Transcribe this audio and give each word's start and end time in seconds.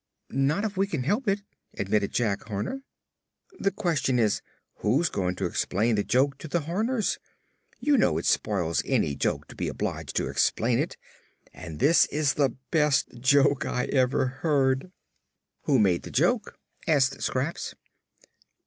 "Not 0.31 0.65
if 0.65 0.77
we 0.77 0.87
can 0.87 1.03
help 1.03 1.27
it," 1.27 1.41
admitted 1.77 2.11
Jak 2.11 2.41
Horner. 2.45 2.81
"The 3.59 3.69
question 3.69 4.17
is, 4.17 4.41
who's 4.77 5.09
going 5.09 5.35
to 5.35 5.45
explain 5.45 5.93
the 5.93 6.03
joke 6.03 6.39
to 6.39 6.47
the 6.47 6.61
Horners? 6.61 7.19
You 7.79 7.99
know 7.99 8.17
it 8.17 8.25
spoils 8.25 8.81
any 8.83 9.13
joke 9.13 9.47
to 9.49 9.55
be 9.55 9.67
obliged 9.67 10.15
to 10.15 10.27
explain 10.27 10.79
it, 10.79 10.97
and 11.53 11.77
this 11.77 12.07
is 12.07 12.33
the 12.33 12.55
best 12.71 13.09
joke 13.19 13.63
I 13.67 13.85
ever 13.85 14.25
heard." 14.41 14.91
"Who 15.65 15.77
made 15.77 16.01
the 16.01 16.09
joke?" 16.09 16.57
asked 16.87 17.21
Scraps. 17.21 17.75